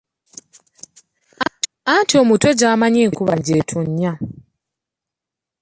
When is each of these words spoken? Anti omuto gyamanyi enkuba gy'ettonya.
Anti 1.93 2.13
omuto 2.21 2.47
gyamanyi 2.59 2.99
enkuba 3.07 3.35
gy'ettonya. 3.45 4.11